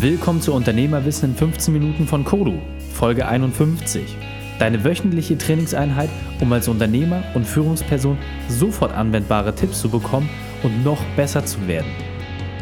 [0.00, 2.60] Willkommen zu Unternehmerwissen in 15 Minuten von Kodu,
[2.92, 4.16] Folge 51.
[4.60, 6.08] Deine wöchentliche Trainingseinheit,
[6.40, 8.16] um als Unternehmer und Führungsperson
[8.48, 10.30] sofort anwendbare Tipps zu bekommen
[10.62, 11.90] und noch besser zu werden.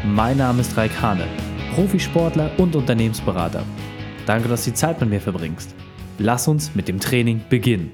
[0.03, 1.25] Mein Name ist Raik Hane,
[1.75, 3.61] Profisportler und Unternehmensberater.
[4.25, 5.75] Danke, dass du die Zeit mit mir verbringst.
[6.17, 7.91] Lass uns mit dem Training beginnen.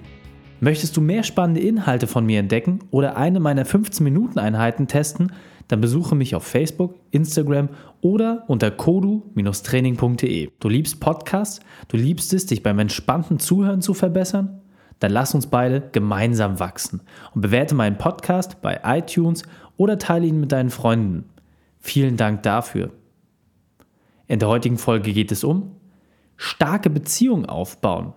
[0.61, 5.33] Möchtest du mehr spannende Inhalte von mir entdecken oder eine meiner 15-Minuten-Einheiten testen,
[5.67, 7.69] dann besuche mich auf Facebook, Instagram
[8.01, 10.49] oder unter kodu-training.de.
[10.59, 11.59] Du liebst Podcasts?
[11.87, 14.61] Du liebst es, dich beim entspannten Zuhören zu verbessern?
[14.99, 17.01] Dann lass uns beide gemeinsam wachsen
[17.33, 19.43] und bewerte meinen Podcast bei iTunes
[19.77, 21.25] oder teile ihn mit deinen Freunden.
[21.79, 22.91] Vielen Dank dafür.
[24.27, 25.71] In der heutigen Folge geht es um
[26.37, 28.13] starke Beziehungen aufbauen.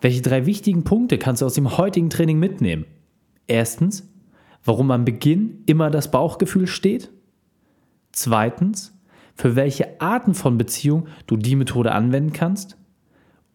[0.00, 2.84] Welche drei wichtigen Punkte kannst du aus dem heutigen Training mitnehmen?
[3.46, 4.08] Erstens,
[4.64, 7.10] warum am Beginn immer das Bauchgefühl steht.
[8.12, 8.98] Zweitens,
[9.34, 12.76] für welche Arten von Beziehung du die Methode anwenden kannst.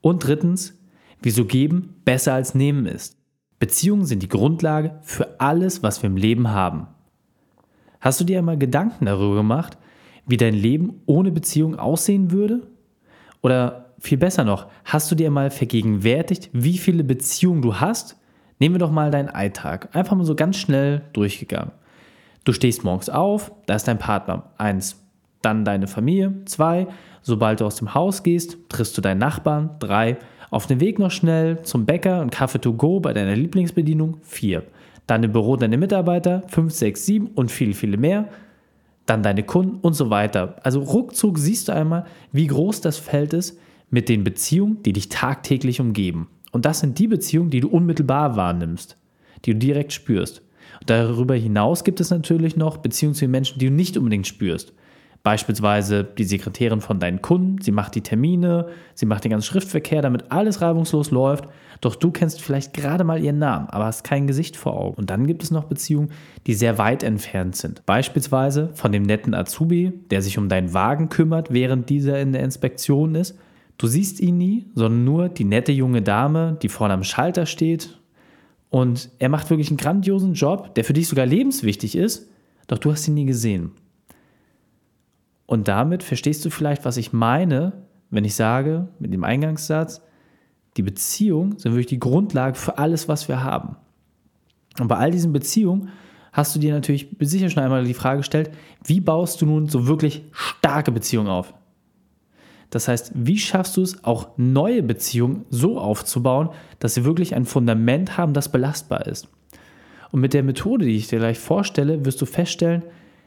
[0.01, 0.79] Und drittens,
[1.21, 3.17] wieso geben besser als nehmen ist.
[3.59, 6.87] Beziehungen sind die Grundlage für alles, was wir im Leben haben.
[7.99, 9.77] Hast du dir einmal Gedanken darüber gemacht,
[10.25, 12.67] wie dein Leben ohne Beziehung aussehen würde?
[13.41, 18.19] Oder viel besser noch, hast du dir mal vergegenwärtigt, wie viele Beziehungen du hast?
[18.59, 19.89] Nehmen wir doch mal deinen Alltag.
[19.93, 21.71] Einfach mal so ganz schnell durchgegangen.
[22.43, 24.43] Du stehst morgens auf, da ist dein Partner.
[24.57, 24.99] Eins.
[25.41, 26.33] Dann deine Familie.
[26.45, 26.87] Zwei.
[27.21, 29.71] Sobald du aus dem Haus gehst, triffst du deinen Nachbarn.
[29.79, 30.17] Drei.
[30.49, 34.17] Auf dem Weg noch schnell zum Bäcker und Kaffee to go bei deiner Lieblingsbedienung.
[34.21, 34.63] Vier.
[35.07, 36.43] Dann im Büro deine Mitarbeiter.
[36.47, 38.29] Fünf, sechs, sieben und viele, viele mehr.
[39.05, 40.55] Dann deine Kunden und so weiter.
[40.63, 43.59] Also ruckzuck siehst du einmal, wie groß das Feld ist,
[43.89, 46.27] mit den Beziehungen, die dich tagtäglich umgeben.
[46.53, 48.95] Und das sind die Beziehungen, die du unmittelbar wahrnimmst,
[49.43, 50.41] die du direkt spürst.
[50.79, 54.27] Und darüber hinaus gibt es natürlich noch Beziehungen zu den Menschen, die du nicht unbedingt
[54.27, 54.71] spürst.
[55.23, 60.01] Beispielsweise die Sekretärin von deinen Kunden, sie macht die Termine, sie macht den ganzen Schriftverkehr,
[60.01, 61.47] damit alles reibungslos läuft.
[61.79, 64.95] Doch du kennst vielleicht gerade mal ihren Namen, aber hast kein Gesicht vor Augen.
[64.95, 66.11] Und dann gibt es noch Beziehungen,
[66.45, 67.85] die sehr weit entfernt sind.
[67.85, 72.43] Beispielsweise von dem netten Azubi, der sich um deinen Wagen kümmert, während dieser in der
[72.43, 73.37] Inspektion ist,
[73.77, 77.99] Du siehst ihn nie, sondern nur die nette junge Dame, die vorne am Schalter steht.
[78.69, 82.29] Und er macht wirklich einen grandiosen Job, der für dich sogar lebenswichtig ist,
[82.67, 83.71] doch du hast ihn nie gesehen.
[85.45, 87.73] Und damit verstehst du vielleicht, was ich meine,
[88.09, 90.01] wenn ich sage, mit dem Eingangssatz,
[90.77, 93.75] die Beziehungen sind wirklich die Grundlage für alles, was wir haben.
[94.79, 95.89] Und bei all diesen Beziehungen
[96.31, 98.51] hast du dir natürlich sicher schon einmal die Frage gestellt,
[98.83, 101.53] wie baust du nun so wirklich starke Beziehungen auf?
[102.73, 107.45] Das heißt, wie schaffst du es, auch neue Beziehungen so aufzubauen, dass sie wirklich ein
[107.45, 109.27] Fundament haben, das belastbar ist?
[110.11, 112.81] Und mit der Methode, die ich dir gleich vorstelle, wirst du feststellen,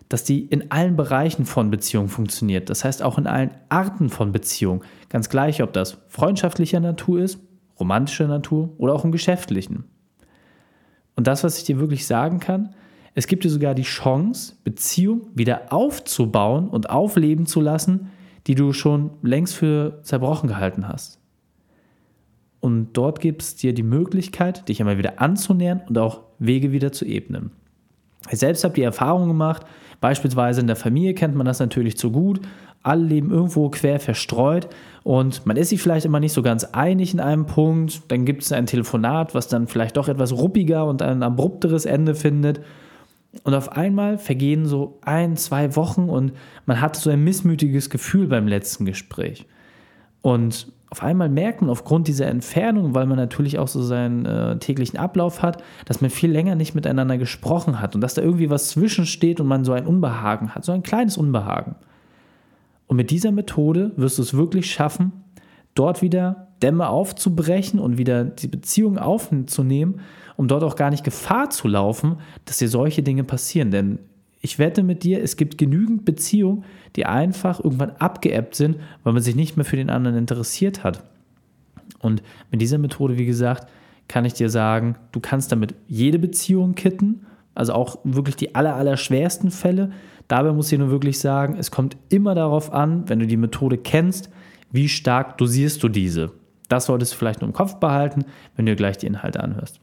[0.09, 2.71] dass die in allen Bereichen von Beziehungen funktioniert.
[2.71, 4.81] Das heißt auch in allen Arten von Beziehungen.
[5.11, 7.39] Ganz gleich, ob das freundschaftlicher Natur ist,
[7.79, 9.85] romantischer Natur oder auch im geschäftlichen.
[11.15, 12.75] Und das, was ich dir wirklich sagen kann,
[13.15, 18.11] es gibt dir sogar die Chance, Beziehungen wieder aufzubauen und aufleben zu lassen,
[18.47, 21.21] die du schon längst für zerbrochen gehalten hast.
[22.61, 26.93] Und dort gibt es dir die Möglichkeit, dich einmal wieder anzunähern und auch Wege wieder
[26.93, 27.51] zu ebnen.
[28.31, 29.65] Ich selbst habe die Erfahrung gemacht,
[30.01, 32.41] beispielsweise in der Familie kennt man das natürlich zu gut.
[32.83, 34.69] Alle leben irgendwo quer verstreut
[35.03, 38.03] und man ist sich vielleicht immer nicht so ganz einig in einem Punkt.
[38.09, 42.15] Dann gibt es ein Telefonat, was dann vielleicht doch etwas ruppiger und ein abrupteres Ende
[42.15, 42.61] findet.
[43.45, 46.33] Und auf einmal vergehen so ein, zwei Wochen und
[46.67, 49.47] man hat so ein missmütiges Gefühl beim letzten Gespräch.
[50.23, 54.59] Und auf einmal merkt man aufgrund dieser Entfernung, weil man natürlich auch so seinen äh,
[54.59, 58.51] täglichen Ablauf hat, dass man viel länger nicht miteinander gesprochen hat und dass da irgendwie
[58.51, 61.75] was zwischensteht und man so ein Unbehagen hat, so ein kleines Unbehagen.
[62.87, 65.25] Und mit dieser Methode wirst du es wirklich schaffen,
[65.77, 70.01] dort wieder Dämme aufzubrechen und wieder die Beziehung aufzunehmen
[70.37, 73.71] um dort auch gar nicht Gefahr zu laufen, dass dir solche Dinge passieren.
[73.71, 73.99] Denn
[74.41, 79.23] ich wette mit dir, es gibt genügend Beziehungen, die einfach irgendwann abgeebbt sind, weil man
[79.23, 81.03] sich nicht mehr für den anderen interessiert hat.
[82.01, 83.69] Und mit dieser Methode, wie gesagt,
[84.09, 88.77] kann ich dir sagen, du kannst damit jede Beziehung kitten, also auch wirklich die aller,
[88.77, 89.91] aller schwersten Fälle.
[90.29, 93.79] Dabei muss ich nur wirklich sagen, es kommt immer darauf an, wenn du die Methode
[93.79, 94.29] kennst,
[94.71, 96.33] wie stark dosierst du diese.
[96.69, 98.25] Das solltest du vielleicht nur im Kopf behalten,
[98.55, 99.81] wenn du dir gleich die Inhalte anhörst.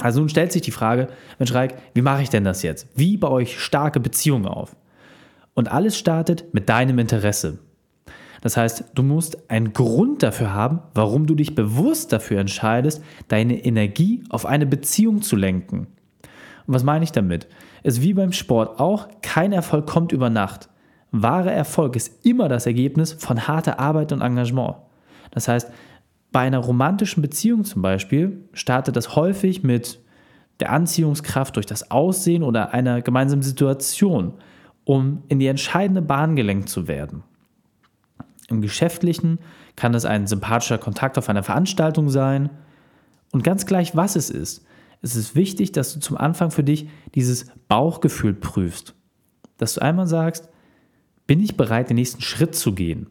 [0.00, 1.08] Also nun stellt sich die Frage,
[1.38, 2.88] Mensch Reik, wie mache ich denn das jetzt?
[2.96, 4.76] Wie baue ich starke Beziehungen auf?
[5.54, 7.58] Und alles startet mit deinem Interesse.
[8.40, 13.64] Das heißt, du musst einen Grund dafür haben, warum du dich bewusst dafür entscheidest, deine
[13.64, 15.86] Energie auf eine Beziehung zu lenken.
[16.66, 17.46] Und was meine ich damit?
[17.82, 20.68] Es ist wie beim Sport auch, kein Erfolg kommt über Nacht.
[21.22, 24.76] Wahrer Erfolg ist immer das Ergebnis von harter Arbeit und Engagement.
[25.30, 25.70] Das heißt,
[26.32, 30.00] bei einer romantischen Beziehung zum Beispiel startet das häufig mit
[30.60, 34.34] der Anziehungskraft durch das Aussehen oder einer gemeinsamen Situation,
[34.84, 37.22] um in die entscheidende Bahn gelenkt zu werden.
[38.48, 39.38] Im Geschäftlichen
[39.76, 42.50] kann es ein sympathischer Kontakt auf einer Veranstaltung sein.
[43.32, 44.64] Und ganz gleich, was es ist,
[45.02, 48.94] es ist wichtig, dass du zum Anfang für dich dieses Bauchgefühl prüfst.
[49.58, 50.48] Dass du einmal sagst,
[51.26, 53.06] bin ich bereit, den nächsten Schritt zu gehen?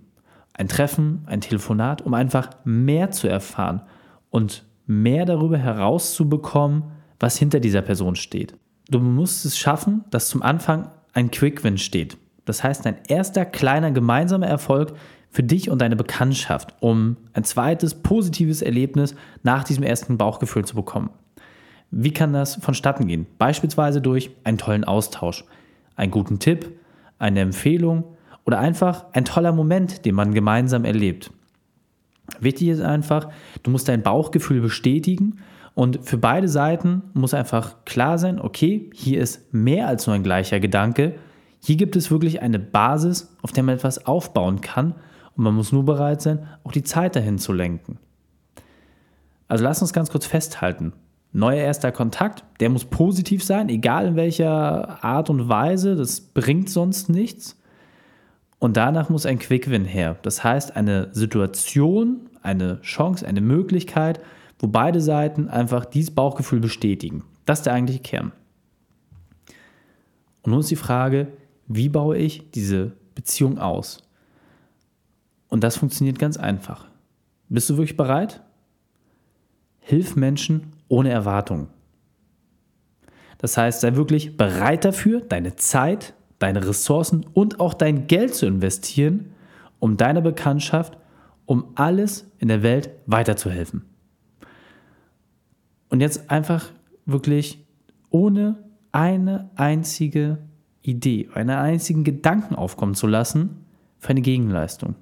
[0.53, 3.81] Ein Treffen, ein Telefonat, um einfach mehr zu erfahren
[4.29, 6.83] und mehr darüber herauszubekommen,
[7.19, 8.55] was hinter dieser Person steht.
[8.89, 12.17] Du musst es schaffen, dass zum Anfang ein Quick-Win steht.
[12.45, 14.93] Das heißt, ein erster kleiner gemeinsamer Erfolg
[15.29, 20.75] für dich und deine Bekanntschaft, um ein zweites positives Erlebnis nach diesem ersten Bauchgefühl zu
[20.75, 21.09] bekommen.
[21.89, 23.25] Wie kann das vonstatten gehen?
[23.37, 25.45] Beispielsweise durch einen tollen Austausch,
[25.95, 26.71] einen guten Tipp,
[27.23, 28.03] eine Empfehlung
[28.45, 31.31] oder einfach ein toller Moment, den man gemeinsam erlebt.
[32.39, 33.29] Wichtig ist einfach,
[33.63, 35.39] du musst dein Bauchgefühl bestätigen
[35.73, 40.23] und für beide Seiten muss einfach klar sein, okay, hier ist mehr als nur ein
[40.23, 41.15] gleicher Gedanke.
[41.61, 44.95] Hier gibt es wirklich eine Basis, auf der man etwas aufbauen kann
[45.35, 47.97] und man muss nur bereit sein, auch die Zeit dahin zu lenken.
[49.47, 50.93] Also lass uns ganz kurz festhalten.
[51.35, 56.69] Neuer erster Kontakt, der muss positiv sein, egal in welcher Art und Weise, das bringt
[56.69, 57.59] sonst nichts.
[58.59, 60.15] Und danach muss ein Quick-Win her.
[60.21, 64.21] Das heißt, eine Situation, eine Chance, eine Möglichkeit,
[64.59, 67.23] wo beide Seiten einfach dieses Bauchgefühl bestätigen.
[67.45, 68.31] Das ist der eigentliche Kern.
[70.43, 71.27] Und nun ist die Frage,
[71.67, 74.07] wie baue ich diese Beziehung aus?
[75.49, 76.87] Und das funktioniert ganz einfach.
[77.49, 78.41] Bist du wirklich bereit?
[79.79, 81.67] Hilf Menschen ohne Erwartung.
[83.37, 88.45] Das heißt, sei wirklich bereit dafür, deine Zeit, deine Ressourcen und auch dein Geld zu
[88.45, 89.33] investieren,
[89.79, 90.97] um deiner Bekanntschaft,
[91.45, 93.83] um alles in der Welt weiterzuhelfen.
[95.89, 96.71] Und jetzt einfach
[97.05, 97.65] wirklich
[98.09, 100.37] ohne eine einzige
[100.81, 103.65] Idee, einen einzigen Gedanken aufkommen zu lassen
[103.99, 104.95] für eine Gegenleistung.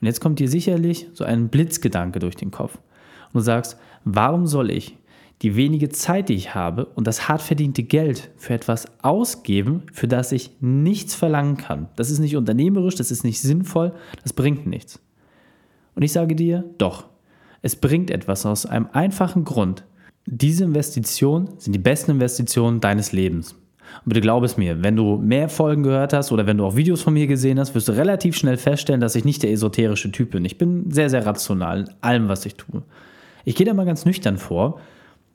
[0.00, 2.78] Und jetzt kommt dir sicherlich so ein Blitzgedanke durch den Kopf.
[3.32, 4.96] Und du sagst, warum soll ich
[5.42, 10.06] die wenige Zeit, die ich habe und das hart verdiente Geld für etwas ausgeben, für
[10.06, 11.88] das ich nichts verlangen kann?
[11.96, 13.92] Das ist nicht unternehmerisch, das ist nicht sinnvoll,
[14.22, 15.00] das bringt nichts.
[15.94, 17.06] Und ich sage dir, doch,
[17.62, 19.84] es bringt etwas aus einem einfachen Grund.
[20.26, 23.52] Diese Investitionen sind die besten Investitionen deines Lebens.
[23.52, 26.76] Und bitte glaub es mir, wenn du mehr Folgen gehört hast oder wenn du auch
[26.76, 30.10] Videos von mir gesehen hast, wirst du relativ schnell feststellen, dass ich nicht der esoterische
[30.10, 30.44] Typ bin.
[30.44, 32.82] Ich bin sehr, sehr rational in allem, was ich tue.
[33.44, 34.80] Ich gehe da mal ganz nüchtern vor.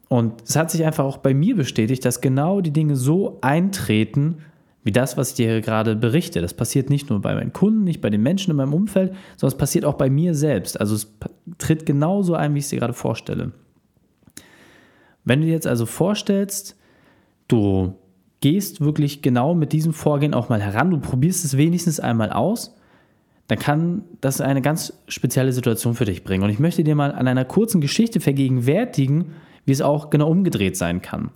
[0.09, 4.37] Und es hat sich einfach auch bei mir bestätigt, dass genau die Dinge so eintreten,
[4.83, 6.39] wie das, was ich dir gerade berichte.
[6.41, 9.53] Das passiert nicht nur bei meinen Kunden, nicht bei den Menschen in meinem Umfeld, sondern
[9.53, 10.79] es passiert auch bei mir selbst.
[10.79, 11.13] Also es
[11.57, 13.51] tritt genauso ein, wie ich es dir gerade vorstelle.
[15.25, 16.77] Wenn du dir jetzt also vorstellst,
[17.49, 17.95] du
[18.39, 22.76] gehst wirklich genau mit diesem Vorgehen auch mal heran, du probierst es wenigstens einmal aus,
[23.47, 26.43] dann kann das eine ganz spezielle Situation für dich bringen.
[26.43, 29.33] Und ich möchte dir mal an einer kurzen Geschichte vergegenwärtigen,
[29.65, 31.31] wie es auch genau umgedreht sein kann.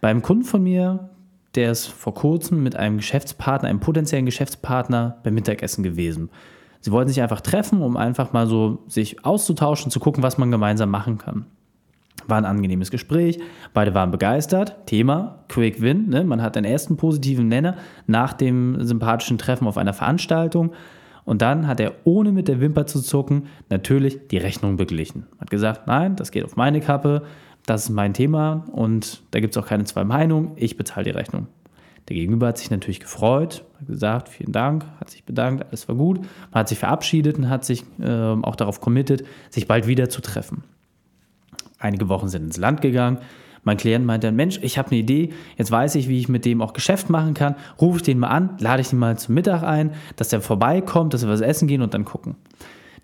[0.00, 1.10] Beim Kunden von mir,
[1.54, 6.30] der ist vor kurzem mit einem Geschäftspartner, einem potenziellen Geschäftspartner beim Mittagessen gewesen.
[6.80, 10.50] Sie wollten sich einfach treffen, um einfach mal so sich auszutauschen, zu gucken, was man
[10.50, 11.46] gemeinsam machen kann.
[12.26, 13.38] War ein angenehmes Gespräch,
[13.72, 14.86] beide waren begeistert.
[14.86, 16.24] Thema Quick Win, ne?
[16.24, 20.72] man hat den ersten positiven Nenner nach dem sympathischen Treffen auf einer Veranstaltung.
[21.24, 25.26] Und dann hat er, ohne mit der Wimper zu zucken, natürlich die Rechnung beglichen.
[25.40, 27.22] Hat gesagt, nein, das geht auf meine Kappe,
[27.66, 31.10] das ist mein Thema und da gibt es auch keine zwei Meinungen, ich bezahle die
[31.10, 31.46] Rechnung.
[32.08, 35.96] Der Gegenüber hat sich natürlich gefreut, hat gesagt, vielen Dank, hat sich bedankt, alles war
[35.96, 36.18] gut.
[36.18, 40.20] Man hat sich verabschiedet und hat sich äh, auch darauf committed, sich bald wieder zu
[40.20, 40.64] treffen.
[41.78, 43.18] Einige Wochen sind ins Land gegangen.
[43.64, 46.44] Mein Klient meinte dann, Mensch, ich habe eine Idee, jetzt weiß ich, wie ich mit
[46.44, 47.56] dem auch Geschäft machen kann.
[47.80, 51.14] Rufe ich den mal an, lade ich ihn mal zum Mittag ein, dass der vorbeikommt,
[51.14, 52.36] dass wir was essen gehen und dann gucken.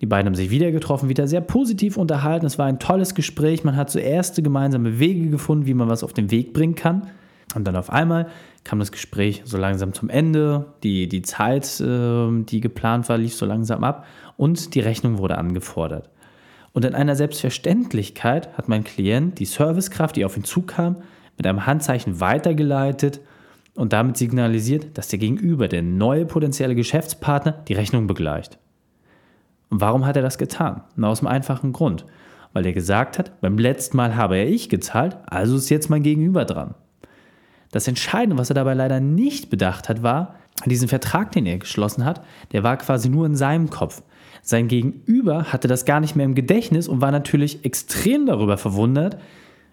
[0.00, 2.47] Die beiden haben sich wieder getroffen, wieder sehr positiv unterhalten.
[2.47, 3.64] Es war ein tolles Gespräch.
[3.64, 7.09] Man hat so erste gemeinsame Wege gefunden, wie man was auf den Weg bringen kann.
[7.55, 8.29] Und dann auf einmal
[8.64, 10.67] kam das Gespräch so langsam zum Ende.
[10.83, 15.37] Die, die Zeit, ähm, die geplant war, lief so langsam ab und die Rechnung wurde
[15.37, 16.09] angefordert.
[16.73, 20.97] Und in einer Selbstverständlichkeit hat mein Klient die Servicekraft, die auf ihn zukam,
[21.37, 23.21] mit einem Handzeichen weitergeleitet
[23.75, 28.59] und damit signalisiert, dass der Gegenüber, der neue potenzielle Geschäftspartner, die Rechnung begleicht.
[29.71, 30.83] Und warum hat er das getan?
[30.97, 32.05] Na, aus dem einfachen Grund.
[32.53, 36.03] Weil er gesagt hat, beim letzten Mal habe er ich gezahlt, also ist jetzt mein
[36.03, 36.75] Gegenüber dran.
[37.71, 40.35] Das Entscheidende, was er dabei leider nicht bedacht hat, war,
[40.67, 44.03] diesen Vertrag, den er geschlossen hat, der war quasi nur in seinem Kopf.
[44.42, 49.18] Sein Gegenüber hatte das gar nicht mehr im Gedächtnis und war natürlich extrem darüber verwundert,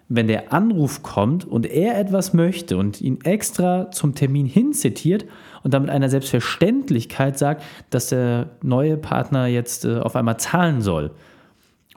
[0.08, 5.26] wenn der Anruf kommt und er etwas möchte und ihn extra zum Termin hinzitiert
[5.62, 11.10] und damit einer Selbstverständlichkeit sagt, dass der neue Partner jetzt äh, auf einmal zahlen soll.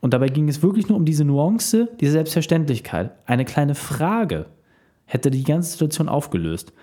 [0.02, 3.12] Und dabei ging es wirklich nur um diese Nuance, diese Selbstverständlichkeit.
[3.26, 4.48] Eine kleine Frage
[5.06, 6.74] hätte die ganze Situation aufgelöst.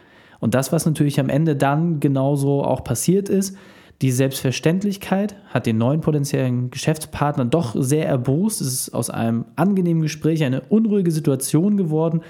[0.40, 3.56] Und das, was natürlich am Ende dann genauso auch passiert ist,
[4.00, 8.60] die Selbstverständlichkeit hat den neuen potenziellen Geschäftspartner doch sehr erbost.
[8.60, 12.20] Es ist aus einem angenehmen Gespräch eine unruhige Situation geworden.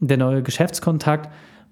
[0.00, 1.30] Der neue Geschäftskontakt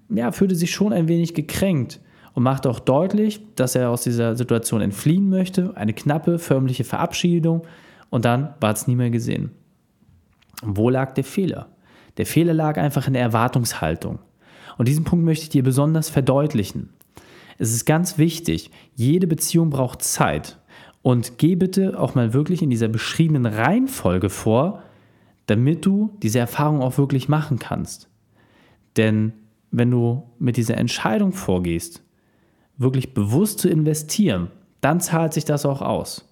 [0.09, 1.99] ja, fühlte sich schon ein wenig gekränkt
[2.33, 5.75] und machte auch deutlich, dass er aus dieser Situation entfliehen möchte.
[5.75, 7.63] Eine knappe, förmliche Verabschiedung
[8.11, 9.51] und dann war es nie mehr gesehen.
[10.61, 11.69] wo lag der Fehler?
[12.17, 14.19] Der Fehler lag einfach in der Erwartungshaltung.
[14.77, 16.89] Und diesen Punkt möchte ich dir besonders verdeutlichen.
[17.59, 20.57] Es ist ganz wichtig, jede Beziehung braucht Zeit.
[21.01, 24.83] Und geh bitte auch mal wirklich in dieser beschriebenen Reihenfolge vor,
[25.45, 28.09] damit du diese Erfahrung auch wirklich machen kannst.
[28.97, 29.33] Denn
[29.71, 32.01] wenn du mit dieser Entscheidung vorgehst,
[32.77, 34.51] wirklich bewusst zu investieren,
[34.81, 36.28] dann zahlt sich das auch aus.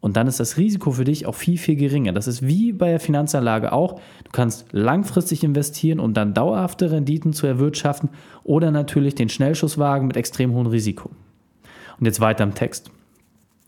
[0.00, 2.12] Und dann ist das Risiko für dich auch viel, viel geringer.
[2.12, 3.94] Das ist wie bei der Finanzanlage auch.
[4.24, 8.10] Du kannst langfristig investieren, um dann dauerhafte Renditen zu erwirtschaften
[8.44, 11.10] oder natürlich den Schnellschusswagen mit extrem hohem Risiko.
[11.98, 12.90] Und jetzt weiter im Text.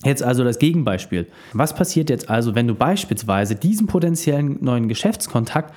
[0.04, 1.26] Jetzt also das Gegenbeispiel.
[1.54, 5.74] Was passiert jetzt also, wenn du beispielsweise diesem potenziellen neuen Geschäftskontakt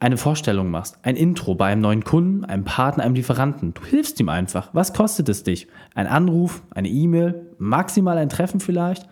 [0.00, 3.74] eine Vorstellung machst, ein Intro bei einem neuen Kunden, einem Partner, einem Lieferanten.
[3.74, 4.70] Du hilfst ihm einfach.
[4.72, 5.66] Was kostet es dich?
[5.94, 9.08] Ein Anruf, eine E-Mail, maximal ein Treffen vielleicht?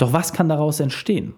[0.00, 1.34] Doch was kann daraus entstehen?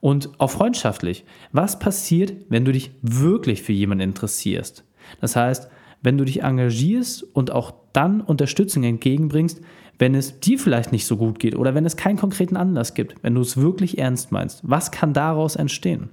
[0.00, 4.84] Und auch freundschaftlich, was passiert, wenn du dich wirklich für jemanden interessierst?
[5.20, 5.68] Das heißt,
[6.00, 9.60] wenn du dich engagierst und auch dann Unterstützung entgegenbringst,
[9.98, 13.16] wenn es dir vielleicht nicht so gut geht oder wenn es keinen konkreten Anlass gibt,
[13.22, 16.10] wenn du es wirklich ernst meinst, was kann daraus entstehen?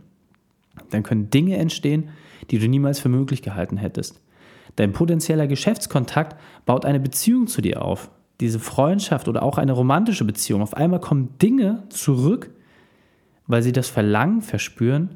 [0.89, 2.09] Dann können Dinge entstehen,
[2.49, 4.19] die du niemals für möglich gehalten hättest.
[4.77, 10.25] Dein potenzieller Geschäftskontakt baut eine Beziehung zu dir auf, diese Freundschaft oder auch eine romantische
[10.25, 12.51] Beziehung, auf einmal kommen Dinge zurück,
[13.47, 15.09] weil sie das Verlangen verspüren,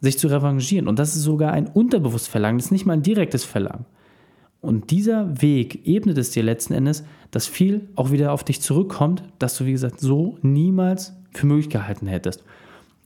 [0.00, 0.88] sich zu revanchieren.
[0.88, 3.84] Und das ist sogar ein unterbewusstes Verlangen, das ist nicht mal ein direktes Verlangen.
[4.60, 9.22] Und dieser Weg ebnet es dir letzten Endes, dass viel auch wieder auf dich zurückkommt,
[9.38, 12.44] dass du, wie gesagt, so niemals für möglich gehalten hättest.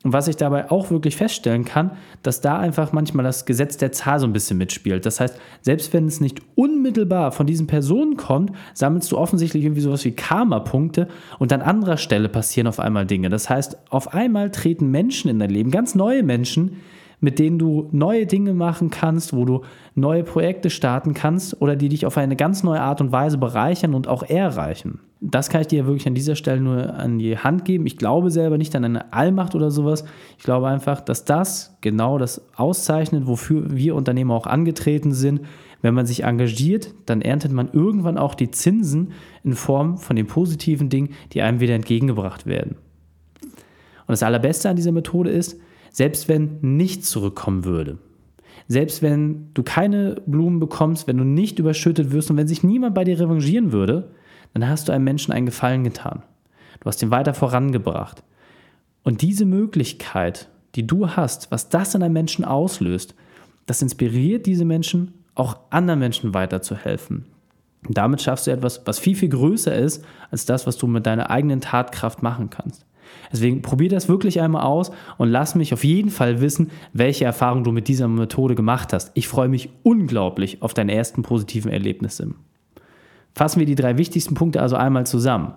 [0.05, 1.91] Und was ich dabei auch wirklich feststellen kann,
[2.23, 5.05] dass da einfach manchmal das Gesetz der Zahl so ein bisschen mitspielt.
[5.05, 9.81] Das heißt, selbst wenn es nicht unmittelbar von diesen Personen kommt, sammelst du offensichtlich irgendwie
[9.81, 11.09] sowas wie Karma-Punkte
[11.41, 13.29] und an anderer Stelle passieren auf einmal Dinge.
[13.29, 16.77] Das heißt, auf einmal treten Menschen in dein Leben, ganz neue Menschen,
[17.21, 19.63] mit denen du neue Dinge machen kannst, wo du
[19.97, 23.95] neue Projekte starten kannst oder die dich auf eine ganz neue Art und Weise bereichern
[23.95, 25.01] und auch erreichen.
[25.21, 27.87] Das kann ich dir wirklich an dieser Stelle nur an die Hand geben.
[27.87, 30.05] Ich glaube selber nicht an eine Allmacht oder sowas.
[30.37, 35.41] Ich glaube einfach, dass das genau das auszeichnet, wofür wir Unternehmer auch angetreten sind.
[35.83, 40.27] Wenn man sich engagiert, dann erntet man irgendwann auch die Zinsen in Form von den
[40.27, 42.77] positiven Dingen, die einem wieder entgegengebracht werden.
[43.43, 45.61] Und das Allerbeste an dieser Methode ist,
[45.91, 47.99] selbst wenn nichts zurückkommen würde,
[48.69, 52.95] selbst wenn du keine Blumen bekommst, wenn du nicht überschüttet wirst und wenn sich niemand
[52.95, 54.11] bei dir revanchieren würde,
[54.55, 56.23] dann hast du einem Menschen einen Gefallen getan.
[56.81, 58.23] Du hast ihn weiter vorangebracht.
[59.03, 63.15] Und diese Möglichkeit, die du hast, was das in einem Menschen auslöst,
[63.67, 67.27] das inspiriert diese Menschen, auch anderen Menschen weiterzuhelfen.
[67.87, 71.07] Und damit schaffst du etwas, was viel, viel größer ist als das, was du mit
[71.07, 72.85] deiner eigenen Tatkraft machen kannst.
[73.33, 77.65] Deswegen probier das wirklich einmal aus und lass mich auf jeden Fall wissen, welche Erfahrungen
[77.65, 79.11] du mit dieser Methode gemacht hast.
[79.15, 82.35] Ich freue mich unglaublich auf deine ersten positiven Erlebnisse.
[83.35, 85.55] Fassen wir die drei wichtigsten Punkte also einmal zusammen.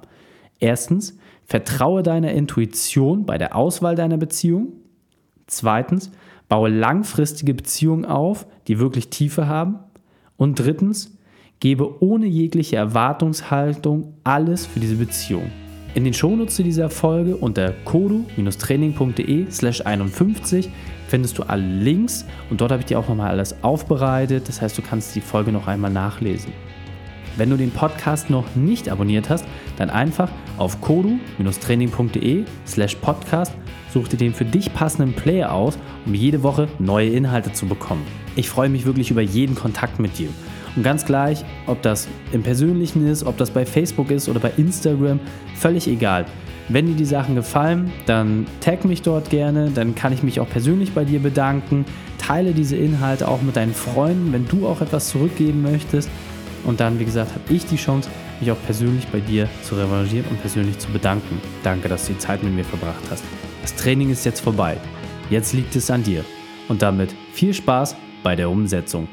[0.60, 4.74] Erstens, vertraue deiner Intuition bei der Auswahl deiner Beziehung.
[5.48, 6.12] Zweitens,
[6.48, 9.80] baue langfristige Beziehungen auf, die wirklich Tiefe haben.
[10.38, 11.18] Und drittens,
[11.60, 15.52] gebe ohne jegliche Erwartungshaltung alles für diese Beziehung.
[15.94, 20.70] In den Shownotes zu dieser Folge unter kodu-training.de slash 51
[21.08, 24.48] findest du alle Links und dort habe ich dir auch nochmal alles aufbereitet.
[24.48, 26.54] Das heißt, du kannst die Folge noch einmal nachlesen.
[27.38, 29.46] Wenn du den Podcast noch nicht abonniert hast,
[29.78, 33.54] dann einfach auf kodu-training.de slash podcast
[33.92, 38.06] such dir den für dich passenden Player aus, um jede Woche neue Inhalte zu bekommen.
[38.36, 40.30] Ich freue mich wirklich über jeden Kontakt mit dir.
[40.76, 44.52] Und ganz gleich, ob das im Persönlichen ist, ob das bei Facebook ist oder bei
[44.56, 45.20] Instagram,
[45.56, 46.26] völlig egal.
[46.70, 50.48] Wenn dir die Sachen gefallen, dann tag mich dort gerne, dann kann ich mich auch
[50.48, 51.86] persönlich bei dir bedanken.
[52.18, 56.10] Teile diese Inhalte auch mit deinen Freunden, wenn du auch etwas zurückgeben möchtest.
[56.64, 60.26] Und dann, wie gesagt, habe ich die Chance, mich auch persönlich bei dir zu revanchieren
[60.30, 61.40] und persönlich zu bedanken.
[61.64, 63.24] Danke, dass du die Zeit mit mir verbracht hast.
[63.62, 64.78] Das Training ist jetzt vorbei.
[65.30, 66.26] Jetzt liegt es an dir.
[66.68, 69.08] Und damit viel Spaß bei der Umsetzung.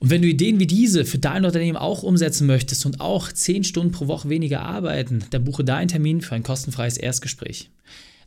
[0.00, 3.64] Und wenn du Ideen wie diese für dein Unternehmen auch umsetzen möchtest und auch 10
[3.64, 7.70] Stunden pro Woche weniger arbeiten, dann buche deinen Termin für ein kostenfreies Erstgespräch.